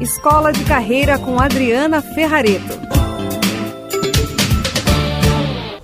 [0.00, 2.85] Escola de Carreira com Adriana Ferrareto.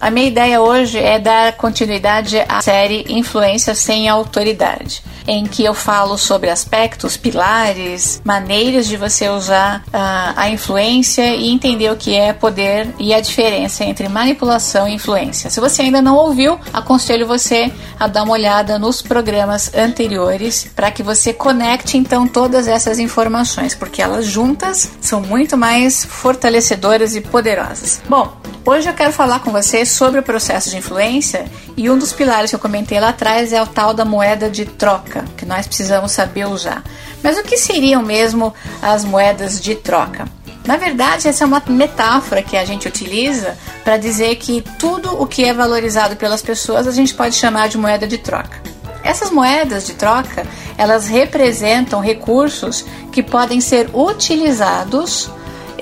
[0.02, 5.74] A minha ideia hoje é dar continuidade à série Influência sem Autoridade em que eu
[5.74, 12.16] falo sobre aspectos, pilares, maneiras de você usar uh, a influência e entender o que
[12.16, 15.50] é poder e a diferença entre manipulação e influência.
[15.50, 20.91] Se você ainda não ouviu, aconselho você a dar uma olhada nos programas anteriores para
[20.91, 27.20] que você conecte então todas essas informações, porque elas juntas são muito mais fortalecedoras e
[27.20, 28.00] poderosas.
[28.09, 32.12] Bom, Hoje eu quero falar com você sobre o processo de influência e um dos
[32.12, 35.66] pilares que eu comentei lá atrás é o tal da moeda de troca, que nós
[35.66, 36.85] precisamos saber usar.
[37.25, 40.29] Mas o que seriam mesmo as moedas de troca?
[40.65, 45.27] Na verdade, essa é uma metáfora que a gente utiliza para dizer que tudo o
[45.27, 48.63] que é valorizado pelas pessoas a gente pode chamar de moeda de troca.
[49.02, 50.47] Essas moedas de troca,
[50.79, 55.29] elas representam recursos que podem ser utilizados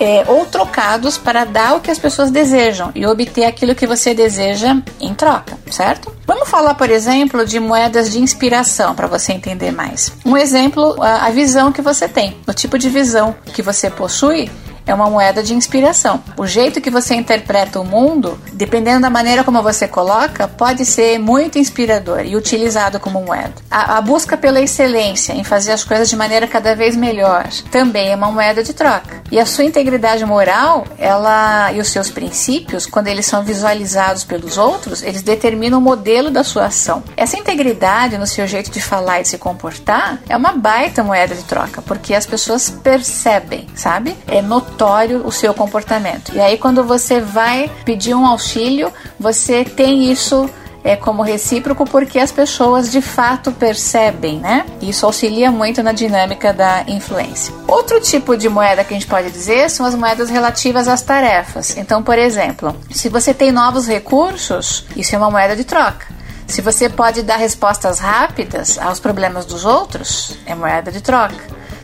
[0.01, 4.15] é, ou trocados para dar o que as pessoas desejam e obter aquilo que você
[4.15, 6.11] deseja em troca, certo?
[6.27, 10.13] Vamos falar, por exemplo, de moedas de inspiração para você entender mais.
[10.25, 14.51] Um exemplo, a visão que você tem, o tipo de visão que você possui
[14.87, 16.23] é uma moeda de inspiração.
[16.37, 21.19] O jeito que você interpreta o mundo, dependendo da maneira como você coloca, pode ser
[21.19, 23.55] muito inspirador e utilizado como moeda.
[23.71, 28.11] A, a busca pela excelência, em fazer as coisas de maneira cada vez melhor, também
[28.11, 29.20] é uma moeda de troca.
[29.31, 34.59] E a sua integridade moral, ela e os seus princípios, quando eles são visualizados pelos
[34.59, 37.03] outros, eles determinam o modelo da sua ação.
[37.17, 41.35] Essa integridade no seu jeito de falar e de se comportar é uma baita moeda
[41.35, 44.17] de troca, porque as pessoas percebem, sabe?
[44.27, 46.33] É notório notório o seu comportamento.
[46.35, 50.49] E aí, quando você vai pedir um auxílio, você tem isso
[50.83, 54.67] é como recíproco porque as pessoas de fato percebem, né?
[54.81, 57.55] Isso auxilia muito na dinâmica da influência.
[57.67, 61.77] Outro tipo de moeda que a gente pode dizer são as moedas relativas às tarefas.
[61.77, 66.07] Então, por exemplo, se você tem novos recursos, isso é uma moeda de troca.
[66.47, 71.37] Se você pode dar respostas rápidas aos problemas dos outros, é moeda de troca.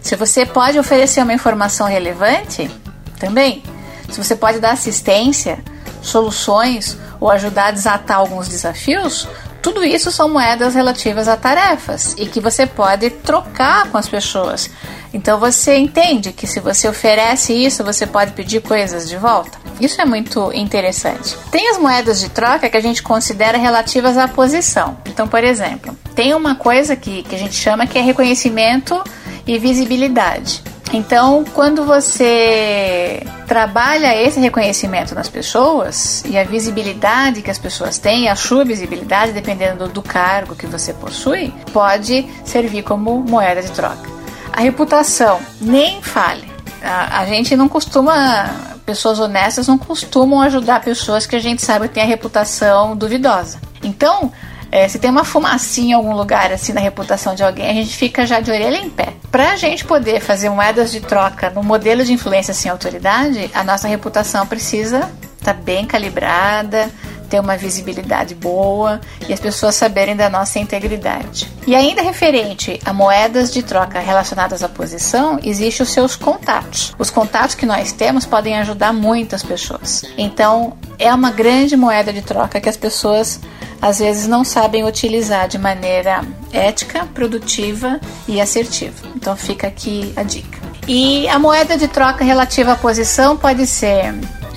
[0.02, 2.68] Se você pode oferecer uma informação relevante,
[3.18, 3.62] também.
[4.10, 5.58] Se você pode dar assistência,
[6.02, 9.28] soluções ou ajudar a desatar alguns desafios,
[9.66, 14.70] tudo isso são moedas relativas a tarefas e que você pode trocar com as pessoas.
[15.12, 19.58] Então você entende que se você oferece isso, você pode pedir coisas de volta.
[19.80, 21.36] Isso é muito interessante.
[21.50, 24.96] Tem as moedas de troca que a gente considera relativas à posição.
[25.06, 29.02] Então, por exemplo, tem uma coisa que, que a gente chama que é reconhecimento
[29.46, 30.62] e visibilidade.
[30.96, 38.30] Então, quando você trabalha esse reconhecimento nas pessoas e a visibilidade que as pessoas têm,
[38.30, 44.08] a sua visibilidade, dependendo do cargo que você possui, pode servir como moeda de troca.
[44.50, 46.50] A reputação, nem fale.
[46.82, 48.48] A, a gente não costuma,
[48.86, 53.60] pessoas honestas não costumam ajudar pessoas que a gente sabe que tem a reputação duvidosa.
[53.82, 54.32] Então,
[54.72, 57.94] é, se tem uma fumacinha em algum lugar, assim, na reputação de alguém, a gente
[57.94, 59.12] fica já de orelha em pé.
[59.36, 63.62] Para a gente poder fazer moedas de troca no modelo de influência sem autoridade, a
[63.62, 66.90] nossa reputação precisa estar tá bem calibrada,
[67.28, 68.98] ter uma visibilidade boa
[69.28, 71.52] e as pessoas saberem da nossa integridade.
[71.66, 76.94] E ainda referente a moedas de troca relacionadas à posição, existem os seus contatos.
[76.98, 80.02] Os contatos que nós temos podem ajudar muitas pessoas.
[80.16, 83.38] Então, é uma grande moeda de troca que as pessoas
[83.80, 86.22] às vezes não sabem utilizar de maneira
[86.52, 89.06] ética, produtiva e assertiva.
[89.14, 90.58] Então fica aqui a dica.
[90.88, 94.14] E a moeda de troca relativa à posição pode ser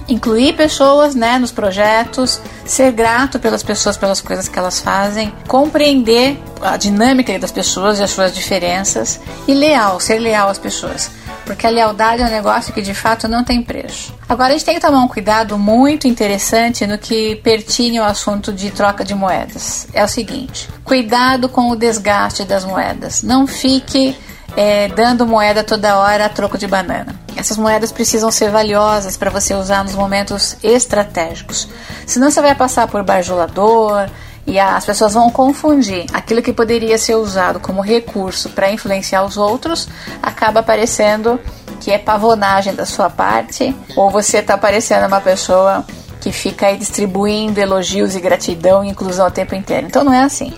[0.08, 6.42] incluir pessoas né, nos projetos, ser grato pelas pessoas pelas coisas que elas fazem, compreender
[6.62, 11.12] a dinâmica das pessoas e as suas diferenças e leal, ser leal às pessoas
[11.50, 14.14] porque a lealdade é um negócio que de fato não tem preço.
[14.30, 18.54] Agora a gente tem que tomar um cuidado muito interessante no que pertine ao assunto
[18.54, 19.88] de troca de moedas.
[19.92, 23.24] É o seguinte: cuidado com o desgaste das moedas.
[23.24, 24.16] Não fique
[24.56, 27.20] é, dando moeda toda hora a troco de banana.
[27.36, 31.68] Essas moedas precisam ser valiosas para você usar nos momentos estratégicos.
[32.06, 34.08] Senão você vai passar por bajulador
[34.50, 39.38] e as pessoas vão confundir aquilo que poderia ser usado como recurso para influenciar os
[39.38, 39.88] outros,
[40.24, 41.40] acaba parecendo
[41.80, 45.86] que é pavonagem da sua parte, ou você está parecendo uma pessoa
[46.20, 49.86] que fica aí distribuindo elogios e gratidão e inclusão o tempo inteiro.
[49.86, 50.52] Então não é assim.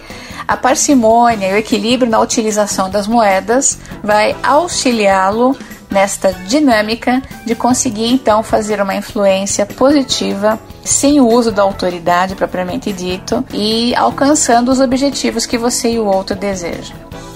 [0.47, 5.55] A parcimônia e o equilíbrio na utilização das moedas vai auxiliá-lo
[5.91, 12.91] nesta dinâmica de conseguir então fazer uma influência positiva sem o uso da autoridade propriamente
[12.93, 16.95] dito e alcançando os objetivos que você e o outro desejam.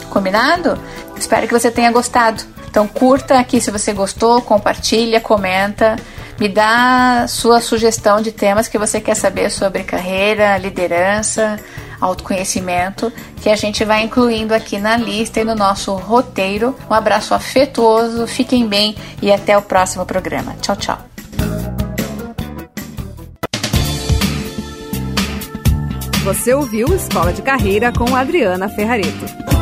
[0.09, 0.79] Combinado?
[1.17, 2.43] Espero que você tenha gostado.
[2.69, 5.95] Então curta aqui se você gostou, compartilha, comenta,
[6.39, 11.57] me dá sua sugestão de temas que você quer saber sobre carreira, liderança,
[11.99, 13.11] autoconhecimento,
[13.41, 16.75] que a gente vai incluindo aqui na lista e no nosso roteiro.
[16.89, 20.55] Um abraço afetuoso, fiquem bem e até o próximo programa.
[20.61, 20.97] Tchau, tchau.
[26.23, 29.54] Você ouviu Escola de Carreira com Adriana Ferrareto.